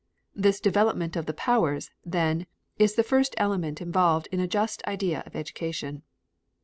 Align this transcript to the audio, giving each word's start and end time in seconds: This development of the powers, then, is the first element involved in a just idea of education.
This 0.35 0.59
development 0.59 1.15
of 1.15 1.27
the 1.27 1.33
powers, 1.35 1.91
then, 2.03 2.47
is 2.79 2.95
the 2.95 3.03
first 3.03 3.35
element 3.37 3.81
involved 3.83 4.27
in 4.31 4.39
a 4.39 4.47
just 4.47 4.83
idea 4.87 5.21
of 5.27 5.35
education. 5.35 6.01